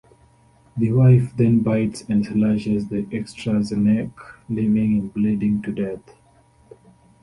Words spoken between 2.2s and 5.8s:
slashes the extra's neck, leaving him bleeding to